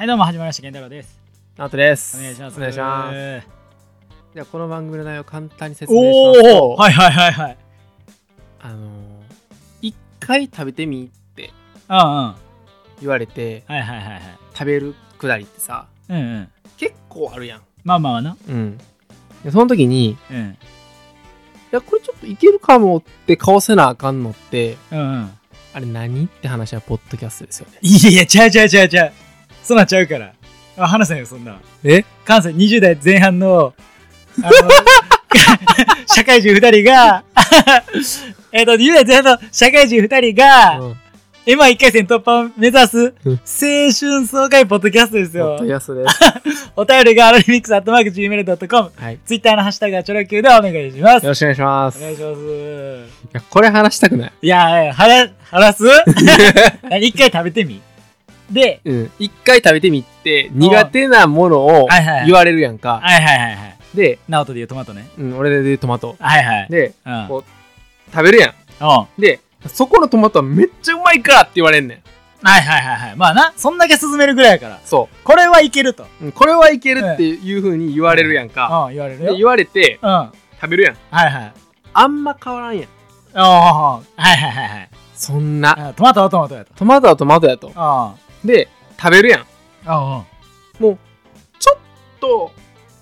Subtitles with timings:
[0.00, 0.62] はい、どうも、始まりました。
[0.62, 1.20] 健太郎です。
[1.58, 2.16] ナオトです。
[2.16, 2.56] お願いします。
[2.56, 3.40] お願いします。
[3.42, 3.46] す。
[4.32, 7.58] じゃあこの番組の内容を簡単に説明しますおと、おはいはいはいはい。
[8.62, 8.90] あのー
[9.82, 11.52] 一回食べてみって
[11.90, 12.02] うんうん。
[12.02, 12.36] は
[13.02, 14.22] 言われていはいはいはい。
[14.54, 16.48] 食べるくだりってさ、うんうん。
[16.78, 17.60] 結構あるやん。
[17.84, 18.36] まあまあまあな。
[18.48, 18.78] うん。
[19.44, 20.56] でその時に、いうん。
[21.72, 25.38] やこれちょっといけるかもって顔せなあかんのって、うんうん。
[25.74, 27.78] あれ何って話はポッドキャストですよね。
[27.82, 29.12] いやいや、ちゃうちゃうちゃうちゃう。
[29.62, 30.32] そんなんちゃうから。
[30.76, 31.60] あ話せんよ、そんなん。
[31.84, 32.04] え？
[32.24, 33.74] 関西20代前半の、
[34.42, 34.50] あの、
[36.06, 37.22] 社会人2人が、
[38.52, 40.96] えっと、20代前半の社会人2人が、うん
[41.46, 45.66] M1 回戦突破を目指す、うん青春爽快ポッドキャストですよポッド。
[45.66, 46.70] キャストです。
[46.76, 49.14] お便りがアロリミックスアットマーク Gmail.com、はい。
[49.14, 51.26] よツイッターのハッシュタグはチョロ Q でお願いします。
[51.26, 51.98] ろしくお願いします。
[51.98, 52.40] いお願いします。
[53.32, 54.32] や、これ話したくない。
[54.42, 55.84] いや話、話す？
[56.88, 57.06] 何？
[57.06, 57.80] 一回食べてみ。
[58.50, 59.10] で、うん。
[59.18, 63.00] 一回食べてみって苦手なものをはいはいはい言われるやんか。
[63.02, 63.76] はいはいはいはい。
[63.94, 65.08] で、ナオトで言うトマトね。
[65.18, 66.16] うん、俺でトマト。
[66.18, 66.68] はいはい。
[66.70, 67.26] で、うん。
[67.28, 67.44] こ
[68.12, 68.50] 食べるやん。
[68.50, 72.02] うんで、そこのトマトはめっちゃうまいからって言われんねん。
[72.42, 73.16] はいはいはいはい。
[73.16, 74.80] まあな、そんだけ進めるぐらいやから。
[74.84, 76.04] そこれはいけると。
[76.22, 76.24] う。
[76.26, 78.86] うんこれはいけるっていう風に言われるやんか。
[78.86, 79.32] うん、言われるよ。
[79.32, 80.08] で言われてうん。
[80.08, 80.94] は食べるやん。
[80.94, 81.52] いはい。
[81.92, 82.88] あんま変わらんやん。
[83.34, 85.88] ああ、はいはいはいはいそんな。
[85.88, 85.92] あ。
[85.92, 86.74] トマトはトマトやと。
[86.74, 87.72] トマトはトマトやと。
[87.74, 88.14] あ
[88.44, 89.46] で、食べるやん。
[89.86, 89.96] あ。
[89.96, 90.90] うんうん。
[90.90, 90.98] もう、
[91.58, 91.78] ちょっ
[92.20, 92.52] と、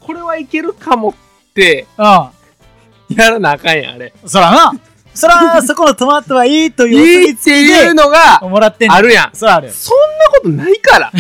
[0.01, 4.07] これはいけるかもって、うやらなあかんやん、あれ。
[4.07, 4.29] ん。
[4.29, 4.73] そらな。
[5.15, 9.31] そら、そこのトマトはいいといういいっていうのがもらってんあるやん。
[9.35, 9.73] そらあるよ。
[9.73, 11.13] そんなことないから。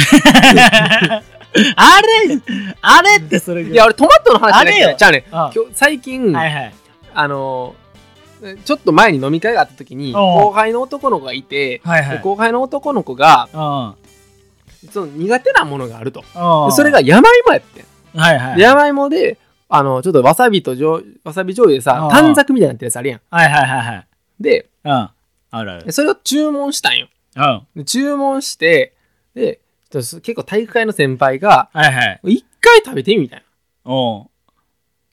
[1.77, 2.41] あれ
[2.80, 3.70] あれってそれい。
[3.70, 6.74] いや、俺トマトの話じゃじゃあね、あ今日最近、はいはい。
[7.14, 7.89] あのー
[8.64, 12.17] ちょっと前に飲み会があった時に、後輩の男の子がいて、はいはい。
[12.18, 14.08] で後輩の男の子が、うん。
[14.89, 16.25] その苦手なものがあると。
[16.73, 17.85] それが山芋やってん。
[18.19, 18.57] はいはい。
[18.57, 19.39] で山芋で、
[19.69, 23.21] あの、ちょっとわさびとじょうわさび醤油でさう、ん短冊みたいになってるやつあるやん。
[23.31, 24.07] はいはいはいはい。
[24.41, 24.91] で、うん。
[24.93, 25.13] あ
[25.51, 25.93] るあるで。
[25.93, 27.09] それを注文したんよ。
[27.37, 27.67] うん。
[27.77, 28.95] で注文して、
[29.35, 29.61] で、
[29.91, 32.20] 結構体育会の先輩が、はいはい。
[32.25, 33.41] 一回食べてみみたい
[33.85, 33.93] な。
[33.93, 34.29] おう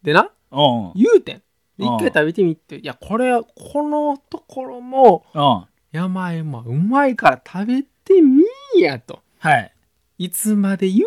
[0.03, 1.42] でな、おう言うてん。
[1.78, 5.66] 一回食べてみって、いや、これ、このところも、うん。
[5.92, 9.22] 山芋うまいから食べてみーやと。
[9.40, 9.72] はい。
[10.18, 11.06] いつまで言う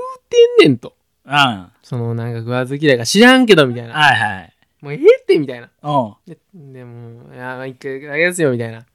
[0.58, 0.96] てんねんと。
[1.24, 1.32] うん。
[1.32, 3.94] はそのなんか食わず嫌いが知らんけどみたいいな。
[3.94, 4.54] はい。
[4.80, 5.70] もうええってみたいな。
[5.82, 8.86] おうででも、いや、一回だけですよみたいな。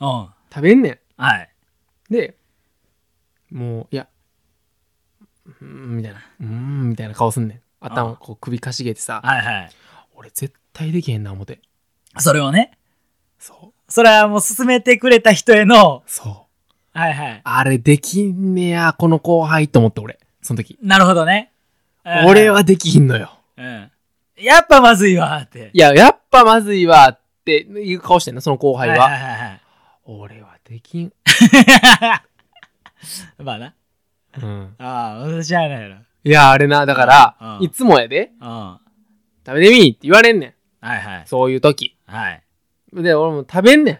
[0.00, 0.98] おう食べんねん。
[1.16, 1.50] はい。
[2.10, 2.36] で、
[3.50, 4.08] もう、いや、
[5.46, 6.18] うーん、みたいな。
[6.40, 7.60] うーん、みたいな顔すんねん。
[7.80, 9.70] 頭、こう首かしげてさ、はいはい。
[10.14, 11.60] 俺絶対できへんな思って。
[12.18, 12.78] それをね、
[13.38, 13.92] そう。
[13.92, 16.41] それはもう勧めてくれた人への、そう。
[16.92, 17.40] はいはい。
[17.42, 20.18] あれできんねや、この後輩と思って俺。
[20.42, 20.78] その時。
[20.82, 21.52] なるほどね。
[22.04, 23.32] うん俺、はできひんのよ。
[23.56, 23.90] うん。
[24.36, 25.70] やっぱまずいわって。
[25.72, 29.04] いや、やっぱまずいわっていう顔してんの、その後輩は。
[29.04, 29.60] はいはいはいはい。
[30.04, 31.12] 俺はできん。
[33.38, 33.74] まあな。
[34.42, 34.74] うん。
[34.78, 35.96] ああ、私はないやろ。
[36.24, 38.48] いや、あれな、だから、うんいつもやで、うん。
[38.48, 38.80] は
[39.46, 40.86] 食べてみーって言われんねん。
[40.86, 41.22] いはい。
[41.26, 41.96] そういう時。
[42.06, 42.42] はい。
[42.92, 43.98] で、俺も食べんねん。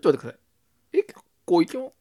[0.00, 0.98] っと待ってください。
[0.98, 1.92] え、結構いけも、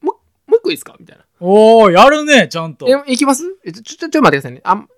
[0.00, 0.12] も、
[0.46, 0.96] もう一個いいですか？
[0.98, 1.24] みたいな。
[1.40, 2.86] おー、やるね、ちゃんと。
[2.88, 3.44] え、いきます？
[3.64, 4.60] え、ちょ、ちょ、ちょ、ちょ待ってくださいね。
[4.64, 4.88] あん、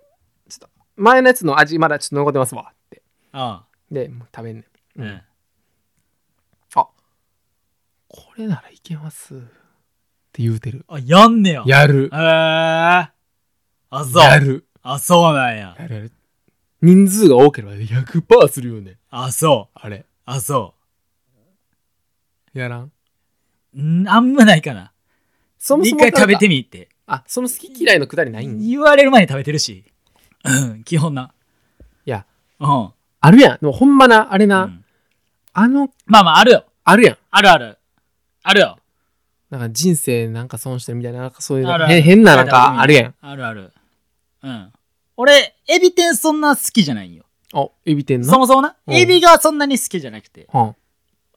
[0.48, 2.72] ちょっと、前のやつの味まだちょっと残ってますわ。
[2.72, 3.02] って。
[3.32, 3.60] うん。
[3.90, 4.60] で、もう食べんね
[4.96, 5.02] ん。
[5.02, 5.22] うん。
[6.74, 6.88] あ、
[8.08, 9.34] これならいけます。
[9.34, 9.38] っ
[10.32, 10.84] て言うてる。
[10.88, 11.62] あ、やんねや。
[11.66, 12.08] やるへ。
[12.08, 12.12] ー。
[12.12, 13.12] あ、
[14.04, 14.22] そう。
[14.22, 14.66] やる。
[14.82, 15.74] あ、そうなんや。
[15.78, 16.12] やるやる。
[16.82, 18.98] 人数が多ければ100%するよね。
[19.10, 19.78] あ、そう。
[19.78, 20.04] あれ。
[20.26, 20.74] あ、そ
[22.58, 22.92] やらん？
[23.76, 23.82] う。
[23.82, 24.92] んあんまないかな。
[25.58, 26.56] そ一回食べてみ。
[26.56, 26.88] みって。
[27.06, 29.84] あ、その好き嫌いのくだりないんい言われる前に食べてるし。
[30.44, 31.32] うん、基本な。
[32.04, 32.24] や、
[32.60, 32.90] うん。
[33.20, 33.58] あるやん。
[33.58, 34.84] でもほんまな、あれな、うん
[35.52, 36.64] あの、まあまあ、あるよ。
[36.84, 37.18] あるやん。
[37.30, 37.78] あるある。
[38.42, 38.78] あるよ。
[39.50, 43.14] なんか人生なんか損してるみたいな、なんかそういうあるあるへ変ななんかあるやん。。
[43.20, 43.72] あるある。
[44.42, 44.72] うん。
[45.16, 47.24] 俺、エビ天そんな好きじゃないんよ。
[47.54, 48.26] あ、エビ天な？
[48.26, 48.76] そもそもな。
[48.86, 50.46] うんエビがそんなに好きじゃなくて。
[50.52, 50.76] はん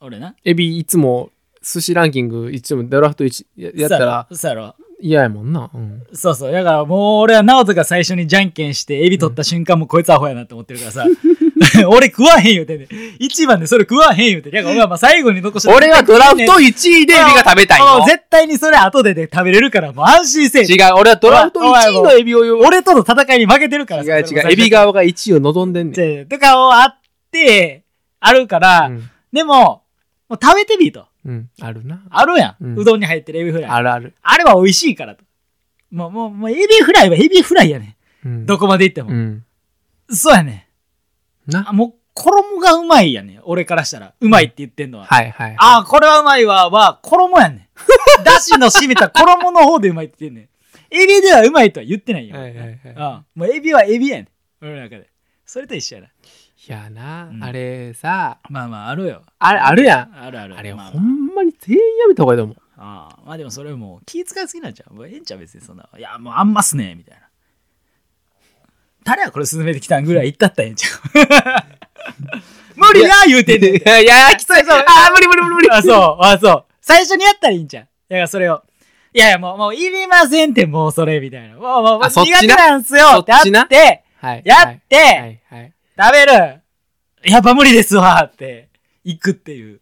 [0.01, 0.33] 俺な。
[0.45, 1.29] エビいつも
[1.61, 4.75] 寿司ランキング一応ドラフト1ややったらそうやろ。
[5.01, 5.69] 嫌やもんな。
[5.73, 6.03] うん。
[6.13, 6.51] そうそう。
[6.51, 11.05] だからもう俺は直人が最初にじゃんけんしてエビ取った瞬間もこいつアホやなって思ってるからさ。
[11.89, 12.87] 俺食わへんよってね。
[13.19, 14.51] 一番でそれ食わへんよって。
[14.51, 17.99] だから俺はまあ最後に残して俺はドラフト1位でエビが食べたいの。
[17.99, 20.63] もう絶対にそれ後でで食べれるからもう安心せえ。
[20.63, 22.55] 違う、俺はドラフト1位のエビを言う。
[22.55, 25.93] 俺との戦いに負けてるから違う違う、エビ側が1位を望んでんねん。
[25.93, 26.95] でとかをあっ
[27.29, 27.83] て、
[28.21, 29.83] あるから、うんでも、
[30.29, 31.07] もう食べてみと。
[31.25, 31.49] うん。
[31.59, 32.03] あるな。
[32.09, 32.63] あるやん。
[32.63, 33.71] うんうどんに入ってるエビフライ。
[33.71, 34.13] あるある。
[34.21, 35.23] あれは美味しいからと。
[35.91, 38.45] もう、もう、もうエビフライはエビフライやねうんん。
[38.45, 39.09] どこまで行っても。
[39.09, 39.43] うん。
[40.09, 40.67] そうやね
[41.47, 41.51] ん。
[41.51, 41.73] なあ、。
[41.73, 43.41] もう、衣がうまいやねん。
[43.43, 44.13] 俺からしたら。
[44.19, 45.05] うまいって言ってんのは。
[45.05, 45.55] はいはい。
[45.57, 47.67] ああ、これはうまいわ、は、衣やねん。
[48.23, 50.49] だしの染みた衣の方でうまいって言ってんねん。
[50.91, 52.35] エビではうまいとは言ってないよ。
[52.35, 54.27] はいはいはいああもうエビはエビやねん。
[54.61, 55.09] 俺の中で。
[55.49, 56.07] それと一緒やな。
[56.07, 56.11] い
[56.67, 59.23] やな、うんあれさ、まあまあ、あるよ。
[59.39, 60.15] あれ、あるやん。
[60.15, 60.55] あるある。
[60.55, 62.57] あれ、まあほんまに全員やめた方がいいと思う。
[62.77, 64.93] ああまあでもそれもう気遣いすぎなんちゃう？
[64.93, 65.89] もうええんちゃう別にそんな。
[65.97, 67.27] いや、もうあんますねみたいな。
[69.03, 70.99] 誰やこれ進めてきたんぐらい言ったったらええんちゃう？
[72.79, 73.75] 無理や言うてんねん。
[73.75, 74.53] いやいや、きつい。
[74.61, 75.71] あー、無理無理無理無理。
[75.71, 75.89] あ、そ
[76.21, 76.65] う、あ、そう。
[76.79, 77.83] 最初にやったらいいんじゃん。
[77.83, 78.63] だからそれを。
[79.13, 81.55] いやいや、もう、もう、いりませんって、もうそれ、みたいな。
[81.55, 82.39] もう、もう、あそっちな？
[82.41, 83.59] 苦手なんすよってそっちな？
[83.61, 84.42] やって、はい。
[84.44, 85.74] やって、はいはい。
[85.98, 86.62] 食べる。
[87.24, 88.69] やっぱ無理ですわって、
[89.04, 89.80] 行くっていう。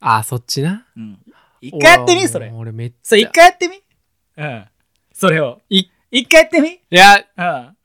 [0.00, 0.86] あー、そっちな？
[0.96, 1.18] うん。
[1.60, 2.50] 一回やってみそれ。
[2.54, 2.96] 俺めっちゃ。
[3.02, 3.82] そう、一回やってみ？
[4.36, 4.66] うん。
[5.12, 5.60] それを。
[5.68, 6.68] い一回やってみ？
[6.68, 7.76] いや、うん。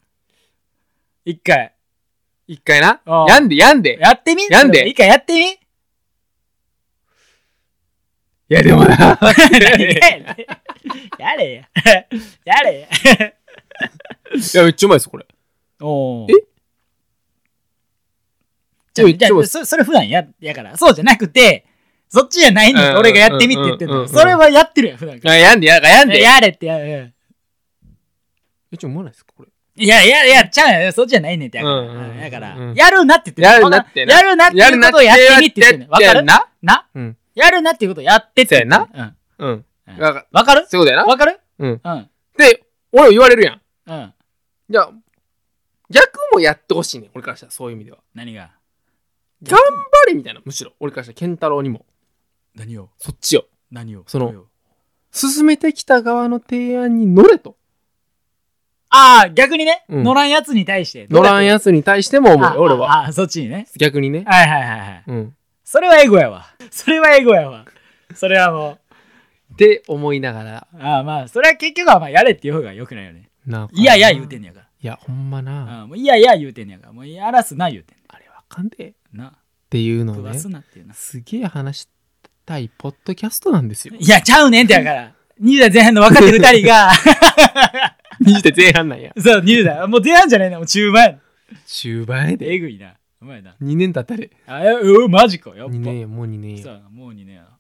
[1.26, 1.74] 一回。
[2.48, 3.02] 一回な？
[3.28, 3.98] やんで、やんで。
[4.00, 4.46] やってみ？
[4.50, 5.40] やんで一回やってみ？
[5.52, 5.58] い
[8.48, 8.96] や、でもな。
[11.20, 11.70] やれや。
[12.46, 12.88] やれや。
[14.36, 15.26] いや、めっちゃうまいです、これ。
[15.82, 16.34] おえ？
[18.94, 20.76] じゃあめっちゃうまいじゃあそそれ普段や、やから。
[20.78, 21.66] そうじゃなくて、
[22.10, 22.98] そっちじゃないねうんん。
[22.98, 23.94] 俺がやってみって言ってんの。
[23.94, 25.34] うんうんうんそれはやってるやん、普段から。
[25.34, 26.22] あやんで、ややんで。
[26.22, 27.14] やれってやる。
[28.72, 29.50] え、ちょ、うまないですか、これ？
[29.82, 31.80] いや、いや、いや、ちゃうやんそっちじゃないねんってやから。
[31.80, 35.90] うんうんうんだからうん、やるなって言ってんのやるなってなやるなっていうことをやってみって言ってんの。
[35.90, 36.24] わかる？
[36.24, 36.88] なな？
[36.94, 37.18] うん。
[37.36, 39.16] やるなっていうことをやってって言ってんの。
[39.38, 39.66] うん
[39.98, 40.68] わかわかる？
[40.68, 41.06] そういうことやな。
[41.06, 41.40] わかる？
[41.60, 41.82] うん。
[41.84, 42.10] うん。
[42.38, 43.62] で、俺も言われるやん。
[43.88, 44.14] うん。
[44.70, 44.92] じゃあ、
[45.90, 47.98] 逆もやってほしいねん俺からしたら、そういう意味では。
[48.14, 48.52] 何が？
[49.44, 50.74] 頑張れみたいな、むしろ。
[50.80, 51.86] 俺からしたら、健太郎にも。
[52.56, 52.90] 何を？
[52.98, 53.46] そっちよ。
[53.72, 54.04] 何を？
[54.08, 54.46] その
[55.12, 57.56] 進めてきた側の提案に乗れと。
[58.90, 61.08] ああ、逆にね、うん乗らんやつに対して。
[61.10, 63.04] 乗らんやつに対しても思うあよ、俺は。
[63.04, 63.68] ああ、そっちにね。
[63.78, 64.24] 逆にね。
[64.26, 65.04] はいはいはいはい。
[65.08, 65.36] うん。
[65.64, 66.48] それはエゴやわ。
[66.72, 67.66] それはエゴやわ。
[68.16, 68.78] それはも
[69.54, 70.78] って思いながら、う。
[70.80, 73.30] ああまあ、それは結局はまあやれっていう方が良くないよね。
[73.46, 75.66] なんかいやいや言うてんねやかいや、ほんまな。
[75.66, 75.72] ら。
[75.80, 76.94] ああもういやいや言うてんねやから。
[76.94, 78.90] もうやらすな言うてんねあれわかんで。
[78.90, 79.34] っんな。
[79.70, 80.94] ていうのをねす、なっていうな。
[80.94, 81.90] すげえ話し
[82.46, 83.96] たいポッドキャストなんですよ。
[84.00, 85.14] いや、ちゃうねんってやから。
[85.42, 86.92] 20代前半の若手二人が、
[88.22, 89.14] 20代前半なんや。
[89.18, 89.88] そう、20代。
[89.88, 91.20] もう前半じゃないな、もう中盤や。
[91.66, 92.54] 中盤やで。
[92.54, 92.96] えぐいな。
[93.22, 93.56] うまいな。
[93.62, 94.32] 2年経ったで。
[94.48, 95.52] あ、え、うマジか。
[95.52, 95.74] やっぱ。
[95.74, 96.64] 2年や、もう2年や。
[96.64, 97.60] そうもう2年やな。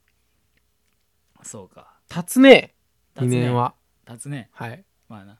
[1.43, 1.93] そうか。
[2.09, 2.73] 経つね。
[3.15, 3.73] 2経つね年は。
[4.05, 4.49] 経つね。
[4.53, 4.83] はい。
[5.07, 5.39] まあな。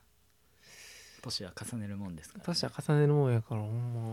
[1.20, 2.54] 年は重ねるもんですから。
[2.54, 4.10] 確か重ねるもんやから、ほん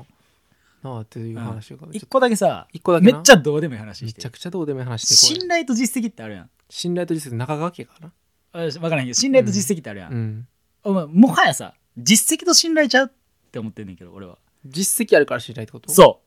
[0.83, 0.92] ま。
[0.92, 1.88] なあっていう話が。
[1.92, 4.30] 一個だけさ、一個だけなめっちゃどうでもいい話してめちゃ。
[4.30, 6.50] くちゃどうでもいい話して信頼と実績ってあるやん。
[6.69, 8.12] 信頼と実績中川家かな？
[8.54, 10.13] あわからんけど、信頼と実績ってあるやん。
[10.13, 10.48] うん
[10.83, 13.10] お前もはやさ、実績と信頼ちゃうっ
[13.51, 14.38] て思ってんねんけど、俺は。
[14.65, 15.92] 実績あるから信頼ってこと？
[15.92, 16.21] そ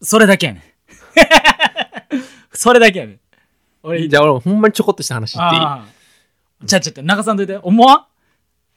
[0.00, 0.04] う。
[0.04, 0.62] それだけやねん。
[2.52, 3.20] それだけやねん。
[3.82, 6.66] 俺、じゃあ俺もほんまにちょこっとした話言っていい？
[6.66, 7.58] ちゃちゃちゃ、流さんといて。
[7.58, 8.06] 思わん？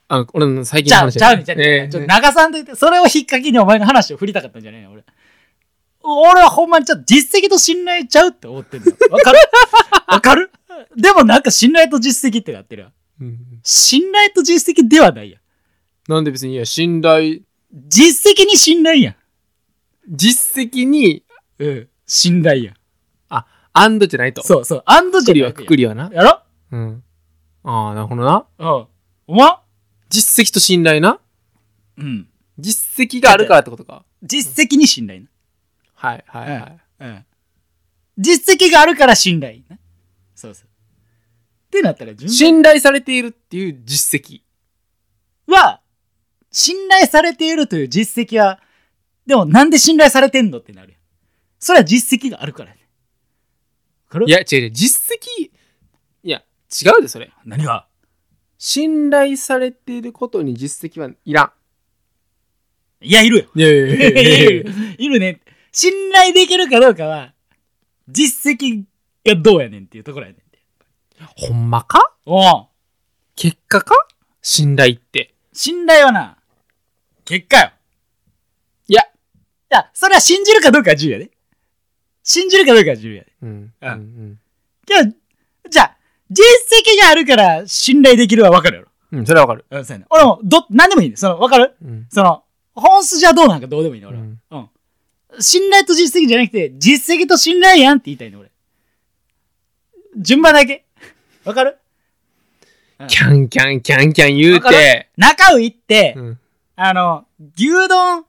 [0.10, 2.75] あ俺の最近ちゃう、の話ちゃうちゃうねんえーちょっと流さんといて。
[2.75, 5.04] それを引っ掛けにお前の話を振りたかったんじゃないの俺。
[6.01, 8.82] 俺はほんまにちょっと実績と信頼ちゃうって思ってん。
[8.82, 9.39] わかる？
[10.08, 10.51] わかる？
[10.98, 12.88] でもなんか信頼と実績ってなってる。
[13.22, 16.12] うん信頼と実績ではないやん。
[16.12, 17.39] なんで別にいや信頼
[17.88, 19.16] 実績に信頼やん。
[20.10, 21.24] 実績に
[21.60, 21.88] うん。
[22.08, 22.75] 信頼やん。
[23.30, 24.84] あアンドじゃないとそうそう。
[24.86, 26.42] アンドじゃないくくりはなやろ？
[26.72, 27.04] うん
[27.63, 28.88] ああなるほどなうん。
[29.28, 29.50] お前？
[30.10, 31.20] 実績と信頼な？
[31.98, 32.28] うん。
[32.58, 35.24] 実績があるからってことか実績に信頼
[35.94, 37.08] はいはいはいな。
[37.08, 37.25] うん。
[38.18, 39.78] 実績があるから信頼な。
[40.36, 40.66] そうそう。
[40.66, 40.70] っ
[41.72, 44.42] てなったら順信頼されているっていう実績
[45.48, 45.82] は、
[46.51, 48.60] 信頼されているという実績は、
[49.28, 51.00] でもなんで信頼されてんのってなるやん。
[51.60, 52.80] それは実績があるからね。
[54.10, 55.51] これいや違う違う実績
[56.24, 56.42] いや
[56.84, 57.86] 違うでそれ何が？
[58.60, 61.51] 信頼されていることに実績はいらん
[63.01, 63.46] いや、いるよ。
[63.56, 65.39] いやいやいやいやいる いるね。
[65.72, 67.34] 信頼できるかどうかは、
[68.10, 68.84] 実績
[69.25, 70.60] がどうやねんっていうところやねんて。
[71.38, 72.13] ほんまか？
[72.25, 72.68] おう
[73.38, 73.96] 結果か？
[74.42, 76.38] 信頼って信頼はな、
[77.24, 77.72] 結果よ。
[78.89, 79.08] いやい
[79.70, 81.32] や、それは信じるかどうかは重要やで。
[82.24, 83.34] 信じるかどうかは重要やで。
[83.44, 84.39] うんあうん
[86.30, 88.88] 実績があるから信頼できるは分かるやろ。
[89.12, 90.06] うんそれはわかるうん、そうやね。
[90.12, 91.16] 俺も、ど、なんでもいいね。
[91.16, 91.74] その、分かる？
[91.84, 92.44] うんその、
[92.76, 94.24] 本筋はどうなんかどうでもいいね、俺は。
[94.24, 94.70] うんうん。
[95.42, 98.52] 信頼と実績じゃなくて、実績と信頼やんって言いたいね、俺。
[100.18, 100.86] 順番だけ。
[101.46, 101.78] わかる？
[103.08, 105.10] キャンキャンキャンキャン言うて。
[105.18, 106.40] 中尾行って、うん。
[106.76, 108.26] あの、牛丼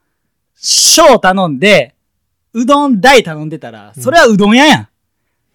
[0.57, 1.95] 小頼んで、
[2.55, 4.89] うどん大頼んでたら、それはうどん屋やん。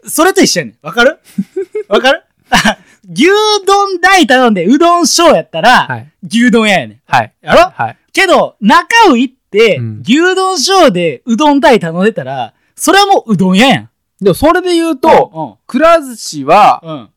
[0.07, 0.77] それと一緒やねん。
[0.81, 1.19] わかる？
[1.89, 2.23] わかる？
[3.07, 3.27] 牛
[3.65, 6.11] 丼大頼んでうどん小やったら、はい。
[6.23, 7.01] 牛丼屋やねん。
[7.05, 7.33] はい。
[7.41, 7.69] やろ？
[7.71, 7.97] はい。
[8.13, 13.89] けど、中尾行って、うん牛丼小でうどん大頼んでたら、それはもううどん屋やん。
[14.21, 17.09] でもそれで言うと、くら寿司はうん、うん。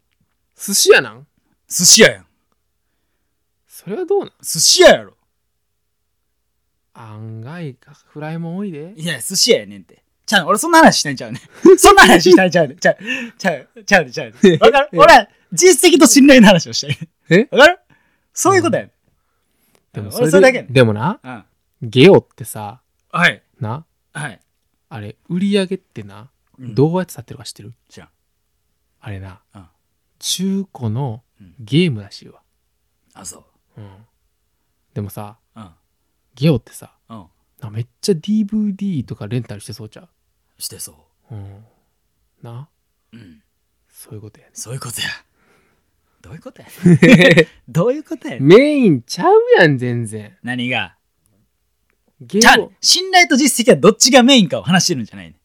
[0.57, 1.27] 寿司屋なん？
[1.69, 2.27] 寿司屋やん。
[3.67, 4.33] それはどうなん？
[4.43, 5.15] 寿司屋やろ。
[6.95, 8.93] 案外か、フライも多いで。
[8.97, 10.03] いや、寿司屋やねんって。
[10.29, 11.43] ちゃう、俺そんな話したいんちゃうねん。
[11.79, 12.79] そんな話したいんちゃうねん。
[12.79, 12.99] ちゃう、
[13.39, 14.33] ちゃう、ちゃうねん、ちゃう。
[14.61, 14.89] わかる？
[15.01, 16.99] 俺は実績と信頼の話をしたい。
[17.31, 17.49] え？
[17.51, 17.79] わかる？
[18.35, 18.89] そういうことや。
[19.93, 20.63] でも俺それだけ。
[20.63, 21.45] でもな、うん。
[21.89, 22.81] ゲオってさ、
[23.11, 23.43] はい。
[23.59, 24.41] な、はい。
[24.91, 27.73] あれ、売り上げってな、うんどうやって立ってるか知ってる？
[27.89, 28.09] 知らん。
[29.01, 29.67] あれな、うん
[30.19, 32.43] 中古のうんゲームらしいわ。
[33.15, 33.81] あ、そう。
[33.81, 33.91] うん。
[34.93, 35.71] でもさ、うん。
[36.35, 36.93] ゲオってさ、
[37.71, 40.09] めっちゃ DVD とかレンタルしてそうちゃ。
[40.59, 41.65] してそううん。
[42.43, 42.69] な、
[43.13, 43.17] う。
[43.17, 43.43] うん。
[43.89, 44.53] そういうことやね。
[44.55, 45.07] そういうことや。
[46.21, 46.69] どういうことや？
[47.69, 48.39] どういうことや？
[48.41, 50.37] メインちゃうやん、全然。
[50.43, 50.97] 何が？
[52.21, 52.57] ゲちゃ。
[52.81, 55.37] 信頼と実績はどっちがメインかを話してるんじゃないね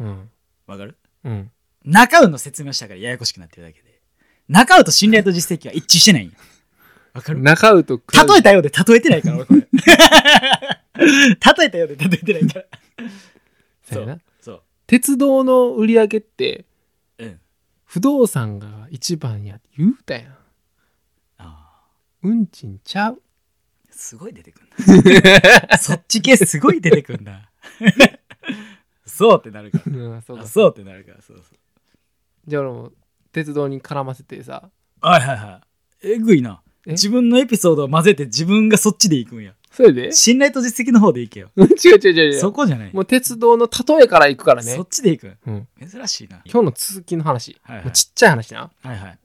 [0.00, 0.04] ん。
[0.04, 0.30] うん。
[0.66, 0.96] わかる？
[1.24, 1.50] うん。
[1.84, 4.00] 中尾の説明をしたからややこしくなってるだけで。
[4.48, 6.34] 中尾と信頼と実績は一致してないんよ。
[7.12, 7.40] わかる？
[7.40, 9.60] 中尾と例えたようで例えてないから、俺これ。
[10.98, 12.64] 例えたようで例えてないから。
[13.94, 14.20] そうやな。
[14.86, 16.66] 鉄道の売り上げって
[17.18, 17.40] うん。
[17.84, 20.36] 不動産が一番やって言うたやんあ
[21.38, 21.84] あ。
[22.22, 23.22] 運賃ちゃう
[23.90, 24.68] すごい出てくん
[25.70, 25.78] な。
[25.78, 27.48] そっち系すごい出てくんな。
[29.06, 31.58] そうってなるかうんそうそうってなるから、そうそう。
[32.46, 32.92] じゃあ俺も
[33.30, 34.70] 鉄道に絡ませてさ
[35.00, 35.62] はいはいは
[36.02, 36.08] い。
[36.14, 36.63] えぐいな。
[36.86, 36.92] え？
[36.92, 39.52] 自分のエピソードを混ぜて自分がそっちで行くんや。
[39.70, 41.50] それで信頼と実績の方で行けよ。
[41.58, 41.66] 違う
[41.98, 42.92] 違う違う違そうこじゃない。
[42.92, 45.36] もう鉄道の例えから行くからねそっちで行く。
[45.46, 46.42] うん珍しいな。
[46.44, 49.18] 今日の続きの話、はいはいもうちっちゃい話なはいはい。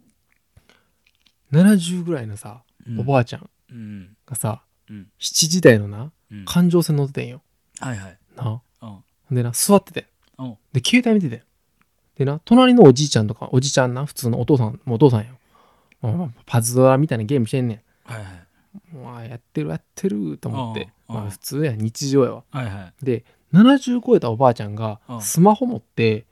[1.52, 4.18] 70ぐらいのさ、うんおばあちゃんうん。
[4.26, 5.08] がさうん。
[5.20, 6.46] 7時台のなうん。
[6.46, 7.42] 環状線乗っててんよ
[7.80, 8.18] はいはい。
[8.36, 9.36] なうん。
[9.36, 10.08] でな座ってて
[10.42, 10.58] んうん。
[10.74, 11.46] で携帯見ててん
[12.18, 15.39] でな隣のおじいちゃんとかおじちゃんな普通のお父さんもうお父さんよ
[16.02, 18.98] まあパズドラみたいなゲームしてんねはいはい。
[18.98, 23.06] んまあやってるやってると思ってうんうんまあ普通や日常やわはいはい。
[23.06, 26.26] で70超えたおばあちゃんがうんスマホ持って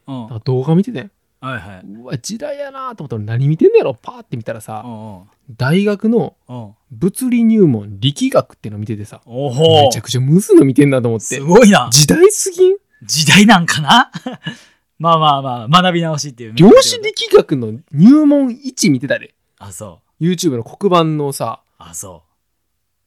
[0.46, 1.86] 動画見ててんはいはい。
[1.86, 5.24] うわ時代やなと思って俺何見てんねやろパーって見たらさうんうん。
[5.56, 6.72] 大学のうん。
[6.92, 11.90] 物理入門力学っていうの見ててさめちゃくちゃむずいの見てんなと思ってすごいな。
[11.92, 12.76] 時代すぎん？
[13.04, 14.12] 時代なんかな？
[15.00, 16.54] まあまあまあ、学び直しっていう。
[16.56, 20.24] 量子力学の入門1見てたであ、そう。
[20.24, 22.24] YouTube の黒板のさ、あ、そ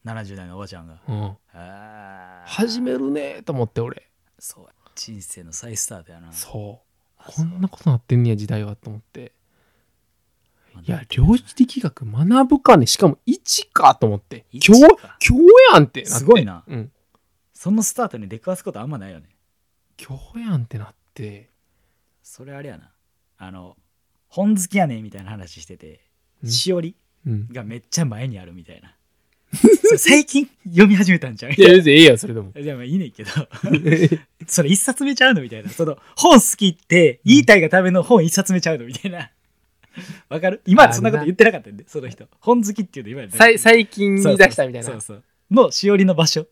[0.04, 0.08] う。
[0.08, 1.00] 70代のおばちゃんが。
[1.06, 2.48] うん、あー。
[2.48, 4.08] 始めるねと思って俺。
[4.38, 4.66] そう。
[4.94, 6.32] 人生の再スタートやな。
[6.32, 6.90] そう。
[7.18, 9.32] あこんなことなってんねや時代はと思って。
[10.82, 12.86] いや量子力学学ぶかね。
[12.86, 14.46] しかも1かと思って。
[14.50, 15.18] 一今日か。
[15.26, 16.18] 今日やんってなって。
[16.18, 16.64] すごいな。
[16.66, 16.92] うん。
[17.52, 19.28] そのスタートに出くわすことあんまないよね。
[20.00, 21.50] 今日やんってなって。
[22.22, 22.90] それあれやな。
[23.36, 23.76] あの、
[24.28, 25.98] 本好きやねんみたいな話してて、うん
[26.44, 26.94] しおり
[27.26, 28.94] うんがめっちゃ前にあるみたいな。
[29.98, 33.30] 最近読み始めたんちゃういや別にええやんそれでもじゃあまあいいねんけど、
[34.46, 35.70] それ一冊目ちゃうのみたいな。
[35.70, 39.30] その本好きって言いたいがための本一冊目ちゃうのみたいな。
[40.30, 40.62] わかる？
[40.66, 42.28] 今までそんなこと言ってなかったんで、その人。
[42.38, 46.46] 本好きっていうの今までさい最近見出したみたいなそうそうのしおりの場所。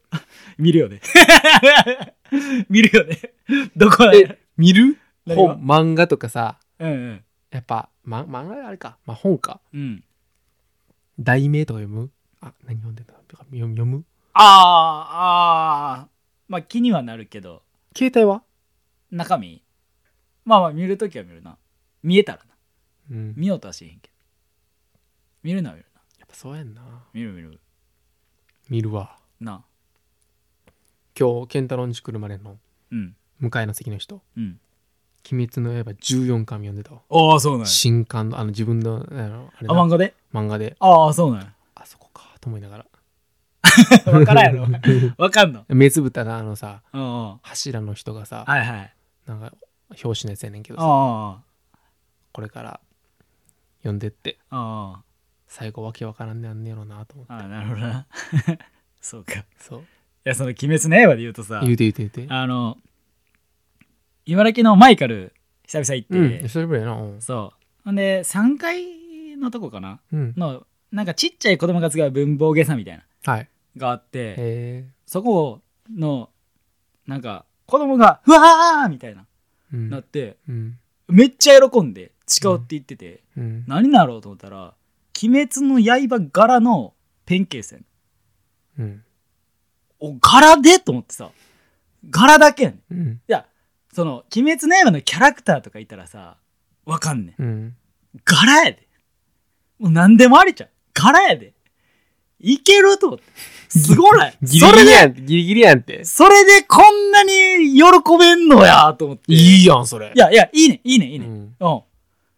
[0.58, 1.00] 見るよね。
[2.68, 3.16] 見るよね。
[3.76, 4.04] どこ
[4.56, 4.96] 見る？
[5.28, 7.24] 本漫画とかさうんうん。
[7.50, 10.04] やっぱ、ま、漫画があれか、まあ、本かうん。
[11.18, 12.10] 題名とか読む？
[12.40, 14.04] あ何読んでんだ読む読む？
[14.34, 16.08] ああ、ああ。
[16.48, 17.62] まあ気にはなるけど、
[17.96, 18.42] 携帯は？
[19.10, 19.62] 中身？
[20.44, 21.56] まあまあ見るときは見るな。
[22.02, 22.44] 見えたらな。
[23.10, 24.14] うん見ようとはしへんけど。
[25.42, 26.00] 見るな見るな。
[26.20, 27.58] やっぱそうやんな見る見る。
[28.68, 29.64] 見るわな。
[31.18, 32.58] 今日健太郎んち来るまでの
[32.92, 33.16] うん。
[33.40, 34.60] 向かいの席の人うん。
[35.30, 37.66] 「鬼滅の刃」14巻読んでたわああ、そうなんや。
[37.66, 40.14] 新刊のあの自分のあのあれあ、な漫画で？
[40.32, 41.52] 漫画でああ、そうなんや。
[41.74, 42.86] あそこかと思いながら
[44.12, 44.66] わからんやろ。
[45.18, 45.64] わかんの？
[45.68, 47.24] 目つぶったなあのさうんうん。
[47.32, 48.94] は柱の人がさいはい。
[49.26, 49.52] なんか
[49.90, 51.42] 表紙のやつやねんけどさあ
[52.32, 52.80] これから
[53.80, 55.02] 読んでってあ、あ
[55.46, 58.06] 最後わけわからんねやんねやろなと思ってあ、ああ、なるほどな。
[59.00, 59.34] そうか。
[59.34, 59.84] いそう
[60.24, 62.76] や、その鬼滅の刃で言うとさ、言うて言うて言うてあの、
[64.28, 65.32] 茨城のマイカル、
[65.66, 67.22] 久々行って、うん久しぶりやなうん。
[67.22, 67.84] そう。
[67.86, 70.00] ほんで3階のとこかな？
[70.12, 70.34] うん。
[70.36, 73.32] のなんかちっちゃい子供が使う文房具屋さんみたいな。
[73.32, 73.48] はい。
[73.78, 74.84] があって。
[75.06, 76.28] そこの
[77.06, 79.24] なんか子供が「うわー!」みたいな
[79.72, 79.88] うん。
[79.88, 80.36] なって。
[80.46, 80.78] うん。
[81.08, 83.64] めっちゃ喜んで誓うって言ってて、うん。
[83.66, 84.74] 何だろうと思ったら
[85.24, 86.92] 「鬼滅の刃」柄の
[87.24, 87.80] ペンケースや
[88.78, 88.88] ねん。
[88.88, 89.04] うん。
[90.00, 90.80] お柄で？
[90.80, 91.30] と思ってさ。
[92.10, 93.20] 柄だけやねうん。
[93.26, 93.46] や
[93.92, 96.36] その「鬼滅の刃」のキャラクターとかいたらさ
[96.88, 97.42] わかんねん。
[97.42, 97.76] うん。
[98.24, 98.88] 柄やで。
[99.78, 100.70] もう何でもありちゃう。
[100.94, 101.52] 柄やで。
[102.40, 103.24] いけると思って。
[103.68, 104.38] すごない。
[104.42, 105.14] ギリそれでギリやん。
[105.14, 106.04] ギリギリやんって。
[106.04, 107.82] それでこんなに喜
[108.18, 109.24] べんのやと思って。
[109.32, 110.12] いいやんそれ。
[110.14, 111.32] いやいやいいねいいねいいねうん。
[111.32, 111.82] うん。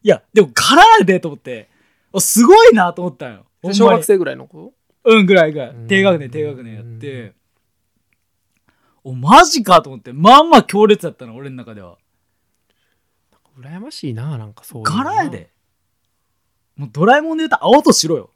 [0.02, 1.68] いやでも柄やでと思って。
[2.12, 3.46] おすごいなと思ったよ。
[3.72, 4.72] 小学生ぐらいの子
[5.04, 5.68] うんぐらいぐらい。
[5.70, 5.86] うん。
[5.86, 7.34] 低学年低学年やって
[9.04, 10.12] おマジかと思って。
[10.12, 11.96] まあまあ強烈だったの俺の中では。
[13.58, 14.96] 羨ましいななんかそういうの。
[15.04, 15.50] 柄やで。
[16.76, 18.30] もうドラえもんで言うと青と白よ。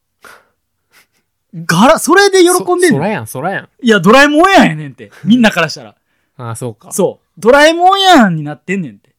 [1.54, 2.98] 柄それで喜んでんの？
[2.98, 3.68] そ空やん空やん。
[3.80, 5.10] いやドラえもんやんやねんって。
[5.24, 5.94] みんなからしたら。
[6.36, 6.92] ああそうか。
[6.92, 7.40] そう。
[7.40, 9.14] ドラえもんやんになってんねんって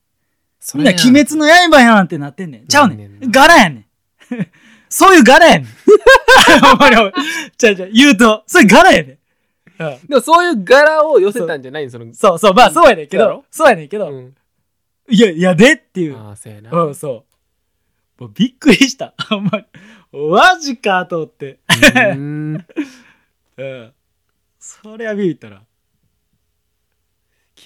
[0.73, 2.67] みんな鬼滅の刃やんってなってんねん。
[2.67, 3.27] ちゃうねな。
[3.27, 3.85] ん柄やねん。
[4.89, 5.67] そういう柄やねん。
[6.61, 7.25] ほんまにほんまに
[7.57, 7.89] ちゃうちゃう。
[7.91, 9.17] 言うとそれ柄やねん
[9.77, 14.35] でもそういう柄を寄せたんじゃないんそのそうそう、まあそうやねんけどそうやろ、そうやねんけど、うん
[15.07, 16.17] いや、いやでっていう。
[16.17, 17.25] ああそうやなうん、そ
[18.19, 18.23] う。
[18.23, 19.13] もうびっくりした。
[19.29, 19.65] ほんまに。
[20.31, 21.59] マジかと思って。
[21.95, 22.65] うん
[23.57, 23.93] うん。
[24.59, 25.63] そりゃビビったら。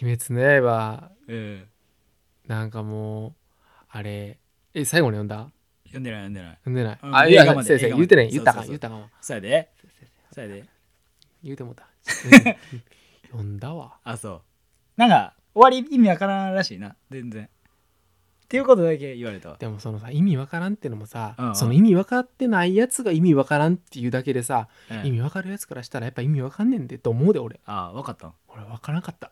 [0.01, 1.67] 鬼滅の刃うん。
[2.47, 3.33] なんかもう
[3.89, 4.37] あれ
[4.73, 5.49] え最後に読んだ？
[5.85, 6.57] 読んでない読んでない。
[6.57, 9.69] 読んでないうんあいや映画まで先生映画まで言ってない言ったかそうそうそう言ったかもそうやで。
[10.33, 10.65] そうやで。
[11.43, 11.87] 言うてもうた
[12.25, 12.55] うん
[13.27, 14.41] 読んだわあ、そう。
[14.97, 16.95] なんか、終わり意味わからんらしいな。
[17.09, 17.45] 全然。
[17.45, 17.47] っ
[18.49, 19.57] ていうことだけ言われたわ。
[19.59, 29.29] でもそのさ意味わからんってのもさ、うんうんその意味わかってないやつが意味わからんっていうだけでさ、うん意味わかるやつからしたらやっぱ意味わかんねんでと思うで俺ああ、わかったん俺わからんかった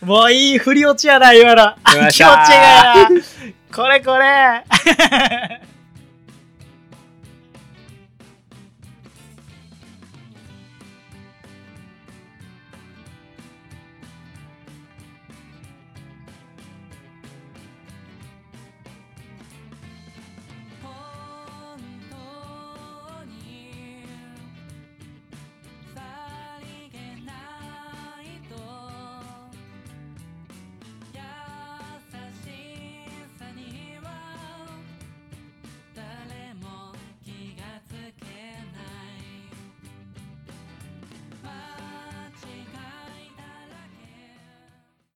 [0.00, 1.74] もういい振り落ちやな、今の。
[1.84, 3.22] 気持ちがいいな。
[3.74, 4.64] これこれ。